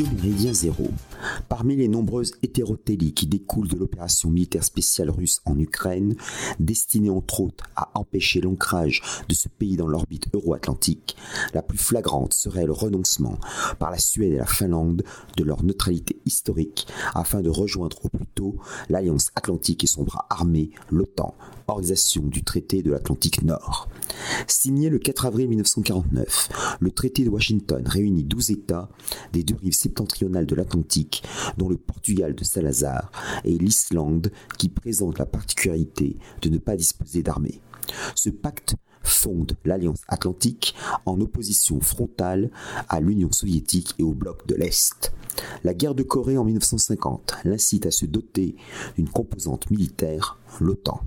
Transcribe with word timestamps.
Radio 0.00 0.16
Méridien 0.22 0.54
Zéro. 0.54 0.90
Parmi 1.60 1.76
les 1.76 1.88
nombreuses 1.88 2.32
hétérotélies 2.42 3.12
qui 3.12 3.26
découlent 3.26 3.68
de 3.68 3.76
l'opération 3.76 4.30
militaire 4.30 4.64
spéciale 4.64 5.10
russe 5.10 5.42
en 5.44 5.58
Ukraine, 5.58 6.14
destinée 6.58 7.10
entre 7.10 7.42
autres 7.42 7.68
à 7.76 7.90
empêcher 7.92 8.40
l'ancrage 8.40 9.02
de 9.28 9.34
ce 9.34 9.50
pays 9.50 9.76
dans 9.76 9.86
l'orbite 9.86 10.28
euro-atlantique, 10.32 11.18
la 11.52 11.60
plus 11.60 11.76
flagrante 11.76 12.32
serait 12.32 12.64
le 12.64 12.72
renoncement 12.72 13.36
par 13.78 13.90
la 13.90 13.98
Suède 13.98 14.32
et 14.32 14.38
la 14.38 14.46
Finlande 14.46 15.02
de 15.36 15.44
leur 15.44 15.62
neutralité 15.62 16.18
historique 16.24 16.86
afin 17.14 17.42
de 17.42 17.50
rejoindre 17.50 17.98
au 18.06 18.08
plus 18.08 18.26
tôt 18.34 18.56
l'Alliance 18.88 19.30
Atlantique 19.34 19.84
et 19.84 19.86
son 19.86 20.04
bras 20.04 20.24
armé, 20.30 20.70
l'OTAN, 20.90 21.34
organisation 21.68 22.22
du 22.22 22.42
traité 22.42 22.82
de 22.82 22.90
l'Atlantique 22.90 23.42
Nord. 23.42 23.90
Signé 24.46 24.88
le 24.88 24.98
4 24.98 25.26
avril 25.26 25.48
1949, 25.48 26.78
le 26.80 26.90
traité 26.90 27.24
de 27.24 27.30
Washington 27.30 27.82
réunit 27.86 28.24
12 28.24 28.50
États 28.50 28.88
des 29.32 29.42
deux 29.42 29.56
rives 29.56 29.74
septentrionales 29.74 30.46
de 30.46 30.54
l'Atlantique, 30.54 31.22
dont 31.56 31.68
le 31.68 31.76
Portugal 31.76 32.34
de 32.34 32.44
Salazar 32.44 33.10
et 33.44 33.56
l'Islande, 33.56 34.30
qui 34.58 34.68
présente 34.68 35.18
la 35.18 35.26
particularité 35.26 36.16
de 36.42 36.48
ne 36.48 36.58
pas 36.58 36.76
disposer 36.76 37.22
d'armée. 37.22 37.60
Ce 38.14 38.30
pacte 38.30 38.76
fonde 39.02 39.56
l'Alliance 39.64 40.02
Atlantique 40.08 40.74
en 41.06 41.20
opposition 41.20 41.80
frontale 41.80 42.50
à 42.88 43.00
l'Union 43.00 43.32
soviétique 43.32 43.94
et 43.98 44.02
au 44.02 44.12
bloc 44.12 44.46
de 44.46 44.54
l'Est. 44.54 45.12
La 45.64 45.74
guerre 45.74 45.94
de 45.94 46.02
Corée 46.02 46.36
en 46.36 46.44
1950 46.44 47.38
l'incite 47.44 47.86
à 47.86 47.90
se 47.90 48.06
doter 48.06 48.56
d'une 48.96 49.08
composante 49.08 49.70
militaire, 49.70 50.38
l'OTAN. 50.60 51.00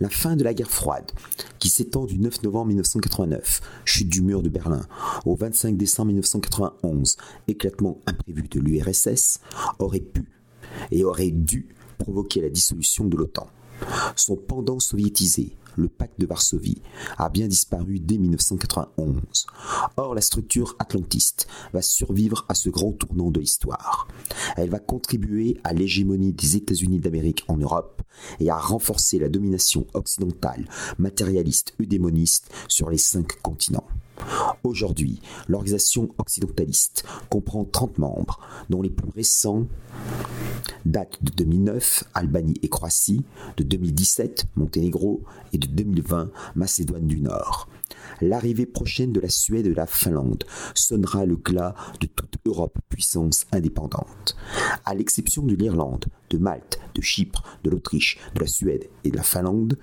La 0.00 0.08
fin 0.08 0.36
de 0.36 0.44
la 0.44 0.54
guerre 0.54 0.70
froide, 0.70 1.10
qui 1.58 1.68
s'étend 1.68 2.04
du 2.04 2.18
9 2.18 2.42
novembre 2.42 2.68
1989, 2.68 3.60
chute 3.84 4.08
du 4.08 4.22
mur 4.22 4.42
de 4.42 4.48
Berlin, 4.48 4.86
au 5.24 5.34
25 5.34 5.76
décembre 5.76 6.08
1991, 6.08 7.16
éclatement 7.48 8.00
imprévu 8.06 8.48
de 8.48 8.60
l'URSS, 8.60 9.40
aurait 9.78 10.00
pu 10.00 10.28
et 10.90 11.04
aurait 11.04 11.30
dû 11.30 11.68
provoquer 11.98 12.40
la 12.40 12.48
dissolution 12.48 13.04
de 13.04 13.16
l'OTAN. 13.16 13.48
Son 14.16 14.36
pendant 14.36 14.80
soviétisé, 14.80 15.56
le 15.76 15.88
pacte 15.88 16.18
de 16.18 16.26
Varsovie, 16.26 16.80
a 17.18 17.28
bien 17.28 17.48
disparu 17.48 18.00
dès 18.00 18.18
1991. 18.18 19.46
Or, 19.96 20.14
la 20.14 20.20
structure 20.20 20.74
atlantiste 20.78 21.46
va 21.72 21.82
survivre 21.82 22.44
à 22.48 22.54
ce 22.54 22.70
grand 22.70 22.92
tournant 22.92 23.30
de 23.30 23.40
l'histoire. 23.40 24.08
Elle 24.56 24.70
va 24.70 24.78
contribuer 24.78 25.58
à 25.64 25.72
l'hégémonie 25.72 26.32
des 26.32 26.56
États-Unis 26.56 27.00
d'Amérique 27.00 27.44
en 27.48 27.56
Europe 27.56 28.02
et 28.40 28.50
à 28.50 28.56
renforcer 28.56 29.18
la 29.18 29.28
domination 29.28 29.86
occidentale, 29.94 30.66
matérialiste, 30.98 31.74
eudémoniste 31.80 32.50
sur 32.68 32.90
les 32.90 32.98
cinq 32.98 33.40
continents. 33.42 33.86
Aujourd'hui, 34.64 35.20
l'organisation 35.48 36.08
occidentaliste 36.18 37.04
comprend 37.30 37.64
30 37.64 37.98
membres, 37.98 38.40
dont 38.70 38.82
les 38.82 38.90
plus 38.90 39.10
récents 39.10 39.66
datent 40.84 41.22
de 41.22 41.30
2009, 41.32 42.04
Albanie 42.14 42.58
et 42.62 42.68
Croatie, 42.68 43.24
de 43.56 43.62
2017, 43.62 44.46
Monténégro, 44.56 45.22
et 45.52 45.58
de 45.58 45.66
2020, 45.66 46.30
Macédoine 46.54 47.06
du 47.06 47.20
Nord. 47.20 47.68
L'arrivée 48.20 48.66
prochaine 48.66 49.12
de 49.12 49.20
la 49.20 49.28
Suède 49.28 49.66
et 49.66 49.70
de 49.70 49.74
la 49.74 49.86
Finlande 49.86 50.44
sonnera 50.74 51.26
le 51.26 51.36
glas 51.36 51.74
de 52.00 52.06
toute 52.06 52.36
Europe 52.44 52.78
puissance 52.88 53.46
indépendante. 53.52 54.36
À 54.84 54.94
l'exception 54.94 55.42
de 55.42 55.54
l'Irlande, 55.54 56.06
de 56.30 56.38
Malte, 56.38 56.80
de 56.94 57.00
Chypre, 57.00 57.42
de 57.62 57.70
l'Autriche, 57.70 58.18
de 58.34 58.40
la 58.40 58.46
Suède 58.46 58.88
et 59.04 59.10
de 59.10 59.16
la 59.16 59.22
Finlande, 59.22 59.78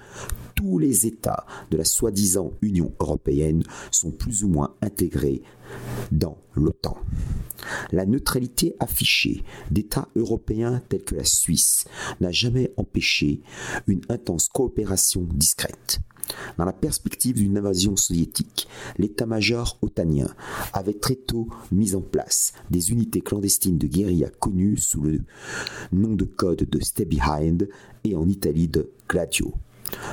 tous 0.55 0.77
les 0.77 1.05
États 1.05 1.45
de 1.71 1.77
la 1.77 1.85
soi-disant 1.85 2.53
Union 2.61 2.93
européenne 2.99 3.63
sont 3.91 4.11
plus 4.11 4.43
ou 4.43 4.47
moins 4.47 4.75
intégrés 4.81 5.41
dans 6.11 6.37
l'OTAN. 6.55 6.97
La 7.91 8.05
neutralité 8.05 8.75
affichée 8.79 9.43
d'États 9.71 10.09
européens 10.15 10.81
tels 10.89 11.03
que 11.03 11.15
la 11.15 11.23
Suisse 11.23 11.85
n'a 12.21 12.31
jamais 12.31 12.73
empêché 12.77 13.41
une 13.87 14.01
intense 14.09 14.49
coopération 14.49 15.21
discrète. 15.21 15.99
Dans 16.57 16.65
la 16.65 16.73
perspective 16.73 17.35
d'une 17.35 17.57
invasion 17.57 17.95
soviétique, 17.95 18.67
l'état-major 18.97 19.77
otanien 19.81 20.27
avait 20.73 20.93
très 20.93 21.15
tôt 21.15 21.47
mis 21.71 21.95
en 21.95 22.01
place 22.01 22.53
des 22.69 22.91
unités 22.91 23.21
clandestines 23.21 23.77
de 23.77 23.87
guérilla 23.87 24.29
connues 24.29 24.77
sous 24.77 25.01
le 25.01 25.21
nom 25.91 26.15
de 26.15 26.25
code 26.25 26.69
de 26.69 26.83
Stay 26.83 27.05
Behind 27.05 27.67
et 28.03 28.15
en 28.15 28.27
Italie 28.27 28.67
de 28.67 28.91
Gladio. 29.07 29.53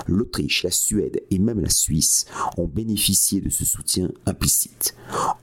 L'Autriche, 0.06 0.62
la 0.62 0.70
Suède 0.70 1.22
et 1.30 1.38
même 1.38 1.60
la 1.60 1.70
Suisse 1.70 2.26
ont 2.58 2.66
bénéficié 2.66 3.40
de 3.40 3.48
ce 3.48 3.64
soutien 3.64 4.10
implicite. 4.26 4.94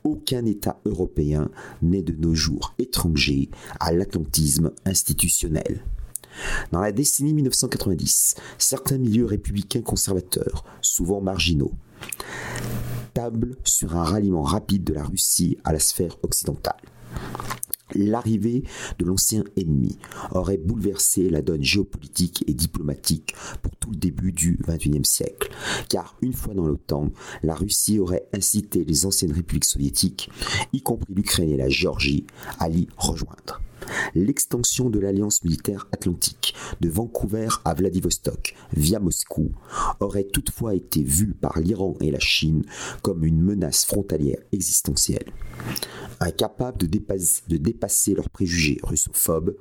Aucun 0.04 0.46
État 0.46 0.80
européen 0.86 1.50
n'est 1.82 2.04
de 2.04 2.14
nos 2.14 2.36
jours 2.36 2.74
étranger 2.78 3.50
à 3.80 3.92
l'atlantisme 3.92 4.72
institutionnel. 4.86 5.84
Dans 6.72 6.82
la 6.82 6.92
décennie 6.92 7.34
1990, 7.34 8.36
certains 8.58 8.98
milieux 8.98 9.26
républicains 9.26 9.82
conservateurs, 9.82 10.66
souvent 10.82 11.22
marginaux, 11.22 11.74
tablent 13.14 13.56
sur 13.64 13.96
un 13.96 14.04
ralliement 14.04 14.44
rapide 14.44 14.84
de 14.84 14.94
la 14.94 15.04
Russie 15.04 15.58
à 15.64 15.74
la 15.74 15.80
sphère 15.80 16.18
occidentale. 16.24 16.76
L'arrivée 17.96 18.64
de 19.00 19.06
l'ancien 19.06 19.44
ennemi 19.56 19.98
aurait 20.32 20.58
bouleversé 20.58 21.30
la 21.30 21.42
donne 21.42 21.64
géopolitique 21.64 22.44
et 22.48 22.54
diplomatique 22.54 23.34
pour 23.62 23.76
tout 23.78 23.92
le 23.92 23.98
début 23.98 24.32
du 24.32 24.60
XXIe 24.68 25.06
siècle, 25.06 25.50
car 25.90 26.16
une 26.22 26.34
fois 26.34 26.54
dans 26.54 26.66
l'OTAN, 26.66 27.12
la 27.44 27.56
Russie 27.56 28.00
aurait 28.00 28.28
incité 28.34 28.84
les 28.84 29.06
anciennes 29.06 29.32
républiques 29.32 29.66
soviétiques, 29.66 30.30
y 30.74 30.82
compris 30.82 31.14
l'Ukraine 31.14 31.50
et 31.50 31.58
la 31.58 31.70
Géorgie, 31.70 32.26
à 32.60 32.68
l'y 32.68 32.88
rejoindre. 32.98 33.62
L'extension 34.16 34.90
de 34.90 35.00
l'alliance 35.00 35.44
militaire 35.44 35.88
atlantique 35.92 36.56
de 36.82 36.90
Vancouver 36.90 37.48
à 37.66 37.74
Vladivostok 37.74 38.56
via 38.74 39.00
Moscou 39.00 39.52
aurait 40.00 40.26
toutefois 40.26 40.76
été 40.76 41.04
vue 41.04 41.34
par 41.34 41.60
l'Iran 41.60 41.96
et 42.02 42.12
la 42.12 42.20
Chine 42.20 42.64
comme 43.02 43.24
une 43.24 43.42
menace 43.42 43.86
frontalière 43.86 44.42
existentielle. 44.52 45.32
Incapables 46.20 46.78
de, 46.78 47.58
dépasser 47.58 48.14
leurs 48.16 48.30
préjugés 48.30 48.80
russophobes, 48.84 49.56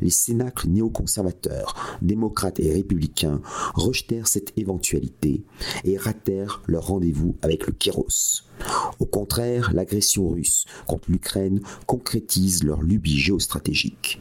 les 0.00 0.10
cénacles 0.10 0.68
néoconservateurs, 0.68 1.98
démocrates 2.00 2.60
et 2.60 2.72
républicains 2.72 3.40
rejetèrent 3.74 4.28
cette 4.28 4.52
éventualité 4.56 5.42
et 5.84 5.98
ratèrent 5.98 6.62
leur 6.66 6.86
rendez-vous 6.86 7.36
avec 7.42 7.66
le 7.66 7.72
Kéros. 7.72 8.44
Au 8.98 9.06
contraire, 9.06 9.72
l'agression 9.72 10.28
russe 10.28 10.64
contre 10.86 11.10
l'Ukraine 11.10 11.60
concrétise 11.86 12.64
leur 12.64 12.82
lubie 12.82 13.18
géostratégique. 13.18 14.20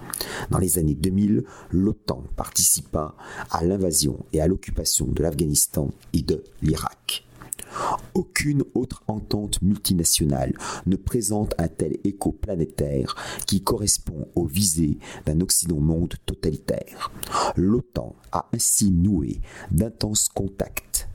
Dans 0.50 0.59
les 0.59 0.79
années 0.79 0.95
2000, 0.95 1.44
l'OTAN 1.72 2.23
participa 2.35 3.16
à 3.50 3.63
l'invasion 3.63 4.25
et 4.34 4.41
à 4.41 4.47
l'occupation 4.47 5.07
de 5.07 5.22
l'Afghanistan 5.22 5.91
et 6.13 6.22
de 6.22 6.44
l'Irak. 6.62 7.25
Aucune 8.13 8.63
autre 8.74 9.03
entente 9.07 9.62
multinationale 9.62 10.53
ne 10.85 10.96
présente 10.96 11.54
un 11.57 11.68
tel 11.68 11.98
écho 12.04 12.31
planétaire 12.31 13.16
qui 13.45 13.63
correspond 13.63 14.27
aux 14.36 14.45
visées 14.45 14.98
d'un 15.25 15.42
Occident 15.42 15.80
monde 15.80 16.13
totalitaire. 16.25 17.12
L'OTAN 17.56 18.16
a 18.31 18.50
ainsi 18.54 18.92
noué 18.92 19.42
d'intenses 19.71 20.30
contacts 20.30 21.10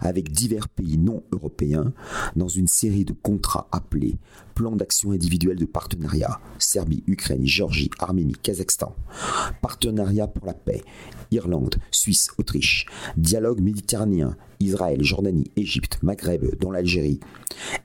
avec 0.00 0.32
divers 0.32 0.68
pays 0.68 0.98
non 0.98 1.22
européens 1.32 1.92
dans 2.36 2.48
une 2.48 2.68
série 2.68 3.04
de 3.04 3.12
contrats 3.12 3.68
appelés 3.72 4.16
Plan 4.54 4.74
d'action 4.74 5.12
individuel 5.12 5.56
de 5.56 5.66
partenariat 5.66 6.40
Serbie, 6.58 7.04
Ukraine, 7.06 7.46
Géorgie, 7.46 7.90
Arménie, 8.00 8.34
Kazakhstan, 8.34 8.94
Partenariat 9.62 10.26
pour 10.26 10.46
la 10.46 10.54
paix, 10.54 10.82
Irlande, 11.30 11.76
Suisse, 11.92 12.30
Autriche, 12.38 12.86
Dialogue 13.16 13.60
méditerranéen, 13.60 14.36
Israël, 14.58 15.04
Jordanie, 15.04 15.50
Égypte, 15.56 15.98
Maghreb, 16.02 16.58
dont 16.58 16.72
l'Algérie, 16.72 17.20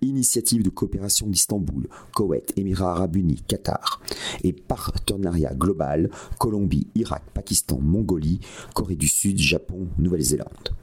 Initiative 0.01 0.63
de 0.63 0.69
coopération 0.69 1.27
d'Istanbul, 1.27 1.87
Koweït, 2.15 2.53
Émirats 2.57 2.93
arabes 2.93 3.17
unis, 3.17 3.43
Qatar, 3.47 4.01
et 4.43 4.53
Partenariat 4.53 5.53
global, 5.53 6.09
Colombie, 6.39 6.87
Irak, 6.95 7.23
Pakistan, 7.33 7.79
Mongolie, 7.79 8.39
Corée 8.73 8.95
du 8.95 9.07
Sud, 9.07 9.37
Japon, 9.37 9.87
Nouvelle-Zélande. 9.99 10.73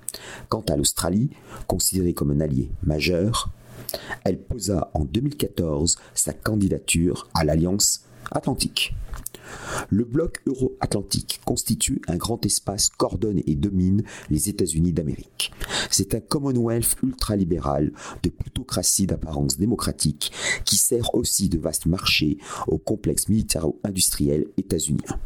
Quant 0.48 0.64
à 0.68 0.76
l'Australie, 0.76 1.30
considérée 1.66 2.14
comme 2.14 2.30
un 2.30 2.40
allié 2.40 2.70
majeur, 2.82 3.50
elle 4.24 4.40
posa 4.40 4.90
en 4.94 5.04
2014 5.04 5.96
sa 6.14 6.32
candidature 6.32 7.28
à 7.34 7.44
l'Alliance 7.44 8.04
Atlantique. 8.30 8.94
Le 9.88 10.04
bloc 10.04 10.40
euro-atlantique 10.46 11.40
constitue 11.44 12.00
un 12.06 12.16
grand 12.16 12.44
espace 12.46 12.90
qu'ordonne 12.90 13.40
et 13.46 13.56
domine 13.56 14.02
les 14.28 14.48
États-Unis 14.48 14.92
d'Amérique. 14.92 15.52
C'est 15.90 16.14
un 16.14 16.20
Commonwealth 16.20 16.96
ultralibéral 17.02 17.92
de 18.22 18.28
plutocratie 18.28 19.06
d'apparence 19.06 19.56
démocratique 19.56 20.32
qui 20.64 20.76
sert 20.76 21.14
aussi 21.14 21.48
de 21.48 21.58
vaste 21.58 21.86
marché 21.86 22.38
au 22.68 22.78
complexe 22.78 23.28
militaro-industriel 23.28 24.46
états-unien. 24.56 25.18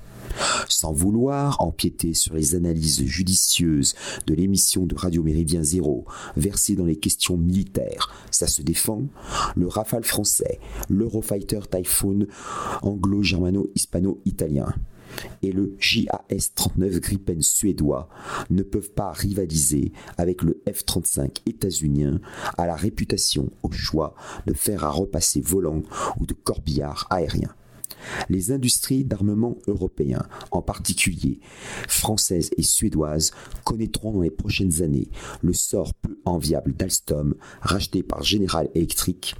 Sans 0.68 0.92
vouloir 0.92 1.60
empiéter 1.60 2.14
sur 2.14 2.34
les 2.34 2.54
analyses 2.54 3.04
judicieuses 3.04 3.94
de 4.26 4.34
l'émission 4.34 4.86
de 4.86 4.94
Radio 4.94 5.22
Méridien 5.22 5.62
Zéro, 5.62 6.04
versée 6.36 6.74
dans 6.74 6.86
les 6.86 6.96
questions 6.96 7.36
militaires, 7.36 8.12
ça 8.30 8.46
se 8.46 8.62
défend, 8.62 9.02
le 9.56 9.68
Rafale 9.68 10.04
français, 10.04 10.58
l'Eurofighter 10.88 11.60
Typhoon 11.70 12.26
anglo-germano-hispano-italien 12.82 14.74
et 15.42 15.52
le 15.52 15.76
JAS-39 15.78 17.00
Gripen 17.00 17.42
suédois 17.42 18.08
ne 18.50 18.62
peuvent 18.62 18.92
pas 18.92 19.12
rivaliser 19.12 19.92
avec 20.16 20.42
le 20.42 20.62
F-35 20.66 21.42
états-unien 21.46 22.20
à 22.58 22.66
la 22.66 22.74
réputation 22.74 23.50
au 23.62 23.70
choix 23.70 24.14
de 24.46 24.54
fer 24.54 24.84
à 24.84 24.90
repasser 24.90 25.40
volant 25.40 25.82
ou 26.20 26.26
de 26.26 26.34
corbillard 26.34 27.06
aérien. 27.10 27.54
Les 28.28 28.52
industries 28.52 29.04
d'armement 29.04 29.58
européens, 29.66 30.26
en 30.50 30.62
particulier 30.62 31.40
françaises 31.88 32.50
et 32.56 32.62
suédoises, 32.62 33.32
connaîtront 33.64 34.12
dans 34.12 34.22
les 34.22 34.30
prochaines 34.30 34.82
années 34.82 35.08
le 35.42 35.52
sort 35.52 35.94
peu 35.94 36.18
enviable 36.24 36.74
d'Alstom, 36.74 37.34
racheté 37.60 38.02
par 38.02 38.22
General 38.22 38.68
Electric 38.74 39.34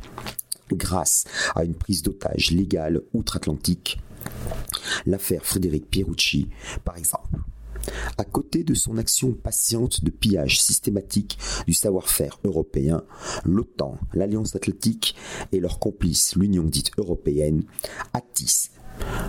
grâce 0.73 1.25
à 1.55 1.65
une 1.65 1.75
prise 1.75 2.03
d'otage 2.03 2.51
légale 2.51 3.03
outre-Atlantique. 3.13 3.99
L'affaire 5.07 5.45
Frédéric 5.45 5.91
Pierucci, 5.91 6.49
par 6.85 6.97
exemple. 6.97 7.39
À 8.19 8.25
côté 8.25 8.65
de 8.65 8.75
son 8.75 8.99
action 8.99 9.33
patiente 9.33 10.05
de 10.05 10.11
pillage 10.11 10.61
systématique 10.61 11.39
du 11.67 11.75
savoir-faire 11.75 12.39
européen, 12.45 13.03
l'OTAN, 13.45 13.99
l'Alliance 14.13 14.55
Atlantique 14.55 15.15
et 15.53 15.61
leurs 15.61 15.79
complices, 15.79 16.37
l'Union 16.37 16.65
dite 16.65 16.93
européenne, 16.99 17.65
attissent 18.13 18.71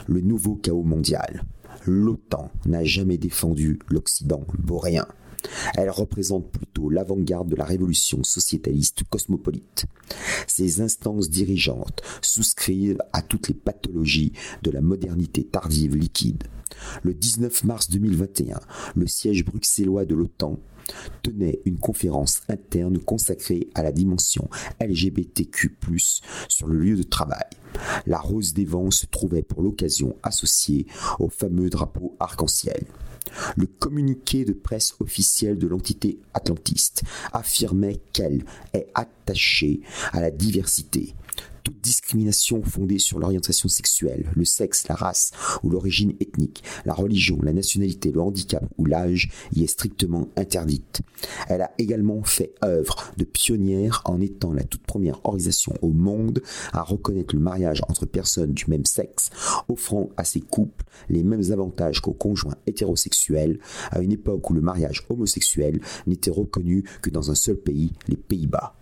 le 0.07 0.21
nouveau 0.21 0.55
chaos 0.55 0.83
mondial. 0.83 1.43
L'OTAN 1.85 2.51
n'a 2.65 2.83
jamais 2.83 3.17
défendu 3.17 3.79
l'Occident 3.89 4.45
boréen. 4.57 5.07
Elle 5.75 5.89
représente 5.89 6.51
plutôt 6.51 6.89
l'avant-garde 6.89 7.49
de 7.49 7.55
la 7.55 7.65
révolution 7.65 8.23
sociétaliste 8.23 9.03
cosmopolite. 9.09 9.85
Ces 10.47 10.81
instances 10.81 11.29
dirigeantes 11.29 12.01
souscrivent 12.21 12.97
à 13.13 13.21
toutes 13.21 13.47
les 13.47 13.53
pathologies 13.53 14.33
de 14.63 14.71
la 14.71 14.81
modernité 14.81 15.43
tardive 15.43 15.95
liquide. 15.95 16.45
Le 17.03 17.13
19 17.13 17.63
mars 17.63 17.89
2021, 17.89 18.59
le 18.95 19.07
siège 19.07 19.45
bruxellois 19.45 20.05
de 20.05 20.15
l'OTAN 20.15 20.59
tenait 21.23 21.61
une 21.65 21.79
conférence 21.79 22.41
interne 22.47 22.99
consacrée 22.99 23.69
à 23.73 23.83
la 23.83 23.91
dimension 23.91 24.49
LGBTQ+, 24.79 25.77
sur 26.47 26.67
le 26.67 26.79
lieu 26.79 26.95
de 26.95 27.03
travail. 27.03 27.45
La 28.05 28.19
rose 28.19 28.53
des 28.53 28.65
vents 28.65 28.91
se 28.91 29.05
trouvait 29.05 29.41
pour 29.41 29.61
l'occasion 29.61 30.15
associée 30.23 30.85
au 31.19 31.29
fameux 31.29 31.69
drapeau 31.69 32.15
arc-en-ciel. 32.19 32.85
Le 33.57 33.65
communiqué 33.65 34.45
de 34.45 34.53
presse 34.53 34.95
officiel 34.99 35.57
de 35.57 35.67
l'entité 35.67 36.19
atlantiste 36.33 37.03
affirmait 37.33 37.99
qu'elle 38.13 38.45
est 38.73 38.87
attachée 38.93 39.81
à 40.13 40.21
la 40.21 40.31
diversité, 40.31 41.15
toute 41.63 41.81
discrimination 41.81 42.61
fondée 42.63 42.99
sur 42.99 43.19
l'orientation 43.19 43.67
sexuelle, 43.67 44.31
le 44.35 44.45
sexe, 44.45 44.87
la 44.87 44.95
race 44.95 45.31
ou 45.63 45.69
l'origine 45.69 46.13
ethnique, 46.19 46.63
la 46.85 46.93
religion, 46.93 47.39
la 47.41 47.53
nationalité, 47.53 48.11
le 48.11 48.21
handicap 48.21 48.63
ou 48.77 48.85
l'âge 48.85 49.29
y 49.53 49.63
est 49.63 49.67
strictement 49.67 50.29
interdite. 50.37 51.01
Elle 51.47 51.61
a 51.61 51.71
également 51.77 52.23
fait 52.23 52.53
œuvre 52.63 53.11
de 53.17 53.23
pionnière 53.23 54.01
en 54.05 54.21
étant 54.21 54.53
la 54.53 54.63
toute 54.63 54.83
première 54.83 55.25
organisation 55.25 55.73
au 55.81 55.89
monde 55.89 56.41
à 56.71 56.83
reconnaître 56.83 57.35
le 57.35 57.41
mariage 57.41 57.81
entre 57.89 58.05
personnes 58.05 58.53
du 58.53 58.65
même 58.67 58.85
sexe, 58.85 59.31
offrant 59.67 60.09
à 60.17 60.23
ces 60.23 60.41
couples 60.41 60.85
les 61.09 61.23
mêmes 61.23 61.51
avantages 61.51 62.01
qu'aux 62.01 62.13
conjoints 62.13 62.55
hétérosexuels, 62.67 63.59
à 63.91 64.01
une 64.01 64.11
époque 64.11 64.49
où 64.49 64.53
le 64.53 64.61
mariage 64.61 65.03
homosexuel 65.09 65.81
n'était 66.05 66.31
reconnu 66.31 66.83
que 67.01 67.09
dans 67.09 67.31
un 67.31 67.35
seul 67.35 67.55
pays, 67.55 67.93
les 68.07 68.17
Pays-Bas. 68.17 68.75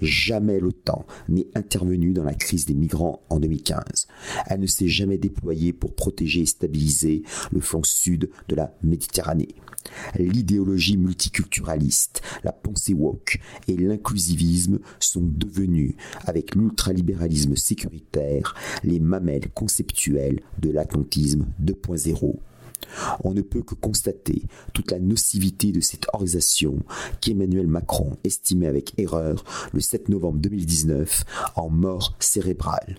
Jamais 0.00 0.60
l'OTAN 0.60 1.06
n'est 1.28 1.48
intervenue 1.54 2.12
dans 2.12 2.24
la 2.24 2.34
crise 2.34 2.66
des 2.66 2.74
migrants 2.74 3.22
en 3.30 3.40
2015. 3.40 4.06
Elle 4.46 4.60
ne 4.60 4.66
s'est 4.66 4.88
jamais 4.88 5.18
déployée 5.18 5.72
pour 5.72 5.94
protéger 5.94 6.42
et 6.42 6.46
stabiliser 6.46 7.22
le 7.52 7.60
flanc 7.60 7.82
sud 7.84 8.30
de 8.48 8.54
la 8.54 8.74
Méditerranée. 8.82 9.54
L'idéologie 10.18 10.96
multiculturaliste, 10.96 12.22
la 12.42 12.52
pensée 12.52 12.94
woke 12.94 13.38
et 13.68 13.76
l'inclusivisme 13.76 14.78
sont 14.98 15.22
devenus, 15.22 15.94
avec 16.26 16.54
l'ultralibéralisme 16.54 17.56
sécuritaire, 17.56 18.54
les 18.82 19.00
mamelles 19.00 19.50
conceptuelles 19.52 20.40
de 20.60 20.70
l'atlantisme 20.70 21.46
2.0 21.62 22.36
on 23.22 23.32
ne 23.32 23.42
peut 23.42 23.62
que 23.62 23.74
constater 23.74 24.42
toute 24.72 24.90
la 24.90 24.98
nocivité 24.98 25.72
de 25.72 25.80
cette 25.80 26.06
organisation 26.12 26.76
qu'Emmanuel 27.20 27.66
Macron 27.66 28.16
estimait 28.24 28.66
avec 28.66 28.98
erreur 28.98 29.44
le 29.72 29.80
7 29.80 30.08
novembre 30.08 30.38
2019 30.38 31.24
en 31.56 31.68
mort 31.70 32.14
cérébrale. 32.18 32.96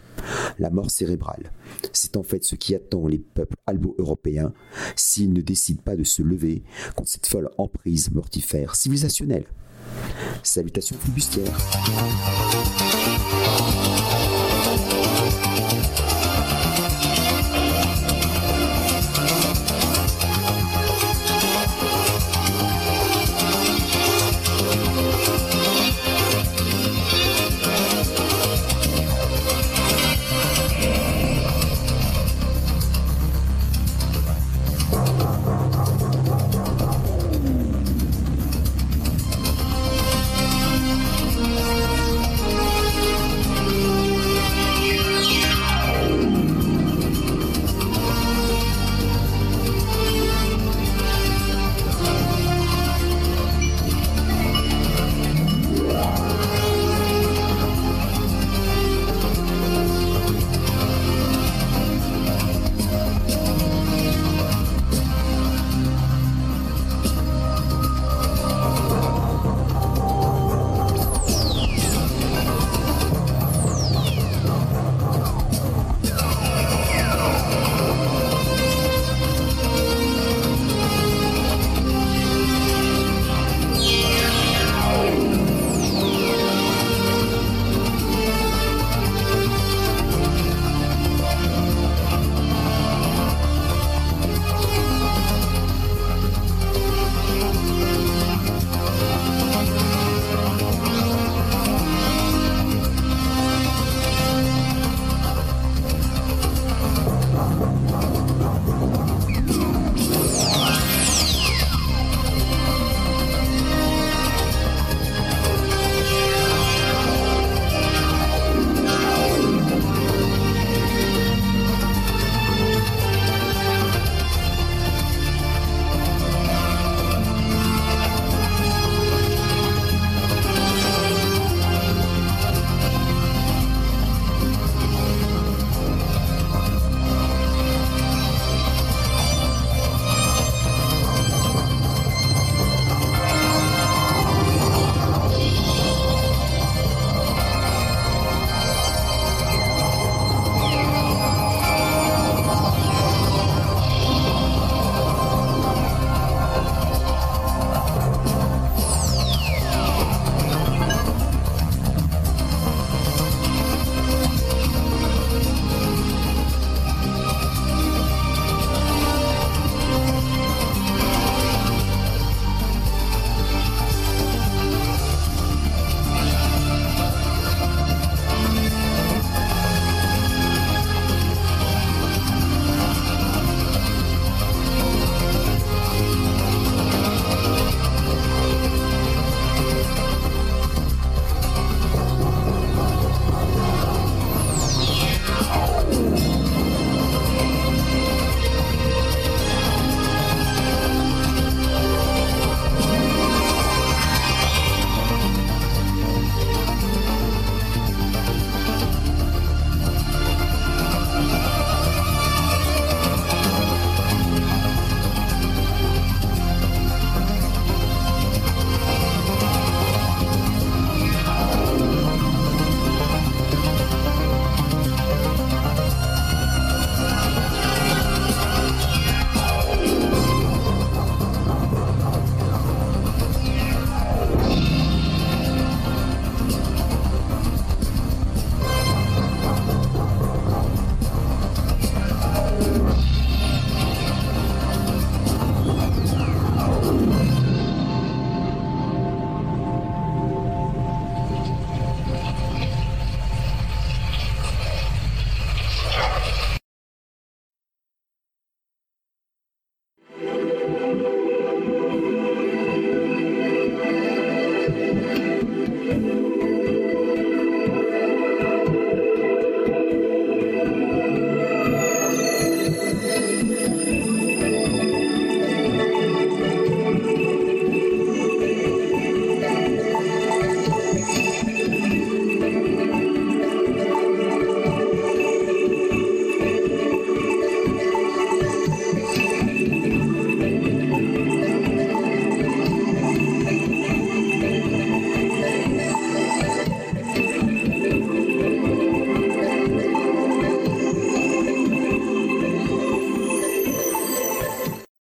La 0.60 0.70
mort 0.70 0.92
cérébrale, 0.92 1.52
c'est 1.94 2.18
en 2.18 2.24
fait 2.24 2.44
ce 2.44 2.56
qui 2.56 2.76
attend 2.76 3.08
les 3.08 3.20
peuples 3.20 3.58
albo-européens 3.66 4.54
s'ils 4.96 5.34
ne 5.34 5.42
décident 5.42 5.82
pas 5.84 5.96
de 5.96 6.04
se 6.04 6.22
lever 6.22 6.64
contre 6.96 7.10
cette 7.10 7.28
folle 7.28 7.50
emprise 7.58 8.12
mortifère 8.12 8.76
civilisationnelle. 8.76 9.46
Salutations 10.44 10.98
flibustières. 10.98 11.58